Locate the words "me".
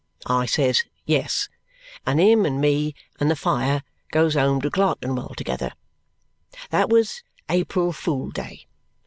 2.59-2.95